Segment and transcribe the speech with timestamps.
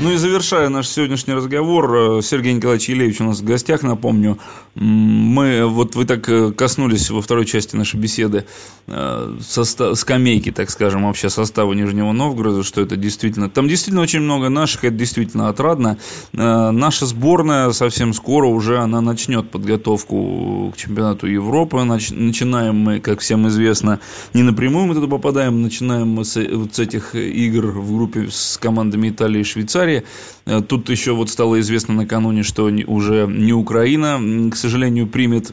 [0.00, 4.38] Ну и завершая наш сегодняшний разговор, э, Сергей Николаевич Елеевич у нас в гостях, напомню.
[4.76, 8.44] Мы, вот вы так э, коснулись во второй части нашей беседы
[8.86, 13.50] э, состав, скамейки, так скажем, вообще состава Нижнего Новгорода, что это действительно...
[13.50, 15.98] Там действительно очень много наших, это действительно отрадно.
[16.32, 21.82] Наша сборная совсем скоро уже, она начнет подготовку к чемпионату Европы.
[21.82, 23.98] Начинаем мы, как всем известно,
[24.32, 28.58] не напрямую мы туда попадаем, начинаем мы с, вот с этих игр в группе с
[28.58, 30.04] командами Италии и Швейцарии Швейцарии.
[30.46, 35.52] Э, тут еще вот стало известно накануне, что уже не Украина, к сожалению, примет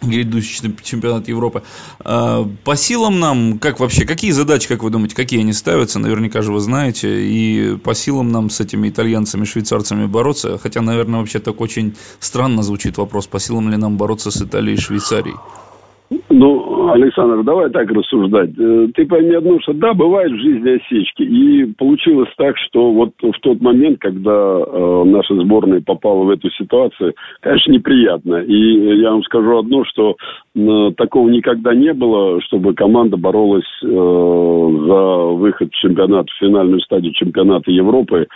[0.00, 1.62] грядущий чемпионат Европы.
[2.04, 6.42] Э, по силам нам, как вообще, какие задачи, как вы думаете, какие они ставятся, наверняка
[6.42, 11.40] же вы знаете, и по силам нам с этими итальянцами, швейцарцами бороться, хотя, наверное, вообще
[11.40, 15.36] так очень странно звучит вопрос, по силам ли нам бороться с Италией и Швейцарией?
[16.30, 18.50] Ну, Александр, давай так рассуждать.
[18.58, 21.22] Э, ты пойми одно, что да, бывают в жизни осечки.
[21.22, 26.50] И получилось так, что вот в тот момент, когда э, наша сборная попала в эту
[26.50, 28.42] ситуацию, конечно, неприятно.
[28.42, 30.16] И я вам скажу одно, что
[30.54, 36.80] э, такого никогда не было, чтобы команда боролась э, за выход в чемпионат, в финальную
[36.80, 38.26] стадию чемпионата Европы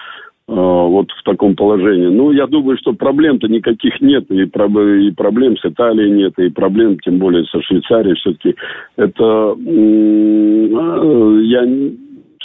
[0.48, 2.09] вот в таком положении.
[2.09, 6.98] Ну, я думаю, что проблем-то никаких нет, и, и проблем с Италией нет, и проблем,
[6.98, 8.17] тем более, со Швейцарией.
[8.17, 8.55] Все-таки
[8.97, 9.57] это...
[9.57, 11.65] Э, я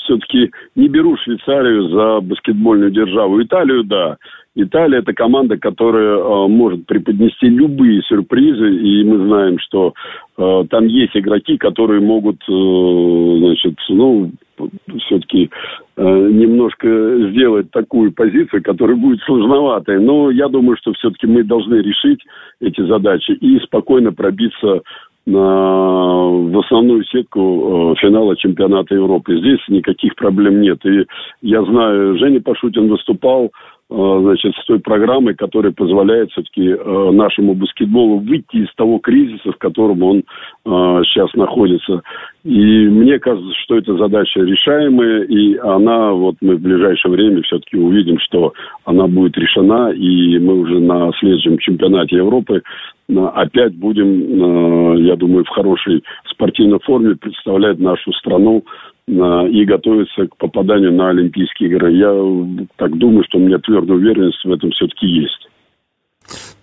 [0.08, 3.42] все-таки не беру Швейцарию за баскетбольную державу.
[3.42, 4.18] Италию, да.
[4.56, 9.94] Италия– это команда, которая э, может преподнести любые сюрпризы, и мы знаем, что
[10.38, 14.31] э, там есть игроки, которые могут, э, значит, ну,
[15.05, 15.50] все-таки
[15.95, 16.88] э, немножко
[17.31, 20.00] сделать такую позицию, которая будет сложноватой.
[20.00, 22.19] Но я думаю, что все-таки мы должны решить
[22.59, 24.81] эти задачи и спокойно пробиться
[25.25, 29.38] на, в основную сетку э, финала чемпионата Европы.
[29.38, 30.80] Здесь никаких проблем нет.
[30.85, 31.05] И
[31.41, 33.52] я знаю, Женя Пашутин выступал
[33.90, 39.58] значит, с той программой, которая позволяет все-таки э, нашему баскетболу выйти из того кризиса, в
[39.58, 40.24] котором он э,
[41.06, 42.02] сейчас находится.
[42.44, 47.78] И мне кажется, что эта задача решаемая, и она, вот мы в ближайшее время все-таки
[47.78, 48.53] увидим, что
[48.84, 52.62] она будет решена, и мы уже на следующем чемпионате Европы
[53.34, 58.66] опять будем, я думаю, в хорошей спортивной форме представлять нашу страну
[59.07, 61.94] и готовиться к попаданию на Олимпийские игры.
[61.94, 62.12] Я
[62.75, 65.47] так думаю, что у меня твердая уверенность в этом все-таки есть.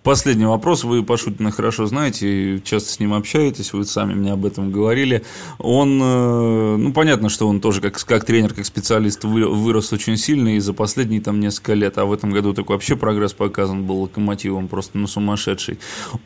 [0.05, 0.83] Последний вопрос.
[0.83, 5.23] Вы Пашутина хорошо знаете, часто с ним общаетесь, вы сами мне об этом говорили.
[5.57, 10.57] Он, э, ну, понятно, что он тоже как, как тренер, как специалист вырос очень сильно
[10.57, 14.01] и за последние там несколько лет, а в этом году такой вообще прогресс показан был
[14.01, 15.79] локомотивом просто ну, сумасшедший.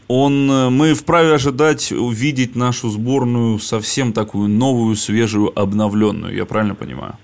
[0.10, 6.76] Он, э, мы вправе ожидать увидеть нашу сборную совсем такую новую, свежую, обновленную, я правильно
[6.76, 7.16] понимаю?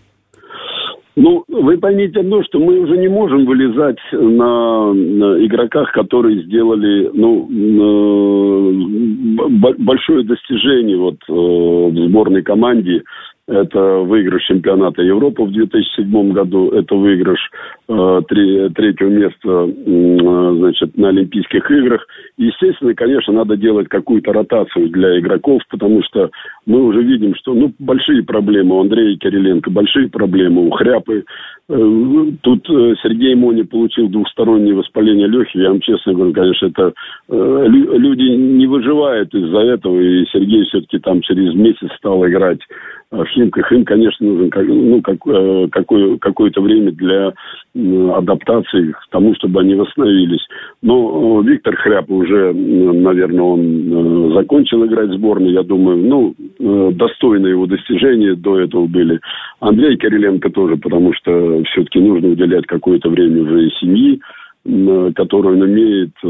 [1.17, 7.09] Ну, вы поймите одно, что мы уже не можем вылезать на, на игроках, которые сделали
[7.13, 7.47] ну,
[9.77, 13.03] большое достижение вот, э, в сборной команде
[13.47, 17.39] это выигрыш чемпионата Европы в 2007 году, это выигрыш
[17.87, 22.07] э, три, третьего места э, значит, на Олимпийских играх.
[22.37, 26.31] Естественно, конечно, надо делать какую-то ротацию для игроков, потому что
[26.65, 31.23] мы уже видим, что ну, большие проблемы у Андрея Кириленко, большие проблемы у Хряпы.
[31.69, 35.61] Э, тут э, Сергей Мони получил двухстороннее воспаление легких.
[35.61, 36.93] Я вам честно говорю, конечно, это
[37.29, 39.99] э, люди не выживают из-за этого.
[39.99, 42.59] И Сергей все-таки там через месяц стал играть
[43.11, 43.71] в Химках.
[43.71, 45.19] Им, конечно, нужен ну, как,
[45.71, 47.33] какое, какое-то время для
[48.13, 50.45] адаптации к тому, чтобы они восстановились.
[50.81, 55.51] Но Виктор Хряп уже, наверное, он закончил играть в сборной.
[55.51, 59.19] Я думаю, ну, достойные его достижения до этого были.
[59.59, 64.21] Андрей Кириленко тоже, потому что все-таки нужно уделять какое-то время уже и семьи
[64.65, 66.27] которую он имеет э,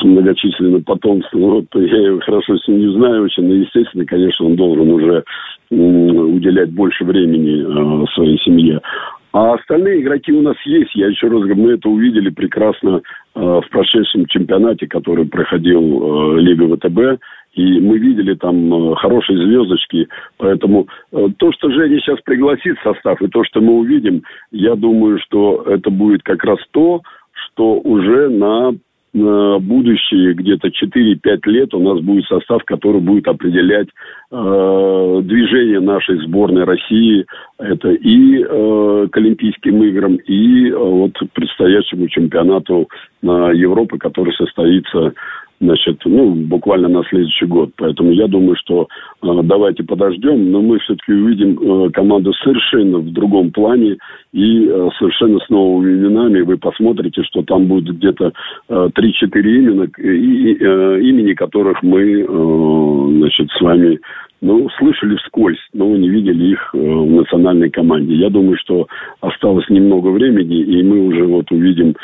[0.00, 1.40] с многочисленным потомством.
[1.56, 5.22] Вот я хорошо семью знаю очень, но, естественно, конечно, он должен уже
[5.70, 8.80] уделять больше времени э, своей семье.
[9.32, 10.94] А остальные игроки у нас есть.
[10.94, 13.02] Я еще раз говорю, мы это увидели прекрасно
[13.34, 17.20] э, в прошедшем чемпионате, который проходил э, Лига ВТБ.
[17.52, 20.08] И мы видели там хорошие звездочки.
[20.36, 25.62] Поэтому то, что Женя сейчас пригласит состав, и то, что мы увидим, я думаю, что
[25.66, 27.00] это будет как раз то,
[27.56, 28.74] что уже на
[29.14, 33.88] будущие где-то 4-5 лет у нас будет состав, который будет определять
[34.30, 37.24] э, движение нашей сборной России.
[37.58, 42.88] Это и э, к Олимпийским играм, и э, вот предстоящему чемпионату
[43.22, 45.14] э, Европы, который состоится
[45.60, 47.70] значит, ну, буквально на следующий год.
[47.76, 48.88] Поэтому я думаю, что
[49.22, 53.96] э, давайте подождем, но мы все-таки увидим э, команду совершенно в другом плане
[54.32, 56.42] и э, совершенно с новыми именами.
[56.42, 58.32] Вы посмотрите, что там будет где-то
[58.68, 63.98] э, 3-4 имени, и, э, имени которых мы, э, значит, с вами
[64.40, 68.14] ну, слышали вскользь, но не видели их э, в национальной команде.
[68.14, 68.86] Я думаю, что
[69.20, 71.94] осталось немного времени, и мы уже вот увидим э,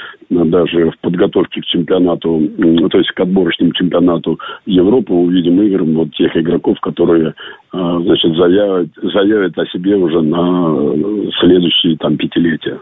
[0.47, 2.43] даже в подготовке к чемпионату,
[2.91, 7.35] то есть к отборочному чемпионату Европы, увидим игры вот тех игроков, которые,
[7.73, 10.95] э, значит, заявят, заявят о себе уже на
[11.41, 12.79] следующие там пятилетия.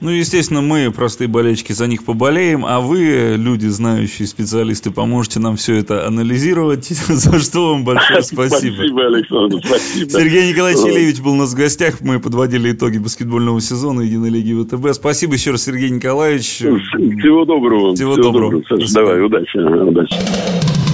[0.00, 5.56] Ну, естественно, мы, простые болельщики, за них поболеем, а вы, люди, знающие специалисты, поможете нам
[5.56, 8.74] все это анализировать, за что вам большое спасибо.
[8.74, 10.10] Спасибо, Александр, спасибо.
[10.10, 14.52] Сергей Николаевич Илевич был у нас в гостях, мы подводили итоги баскетбольного сезона Единой Лиги
[14.52, 14.94] ВТБ.
[14.94, 16.58] Спасибо еще раз, Сергей Николаевич.
[16.58, 17.94] Всего доброго.
[17.94, 18.62] Всего, Всего доброго.
[18.62, 18.92] доброго.
[18.92, 19.56] Давай, удачи.
[19.58, 20.93] удачи.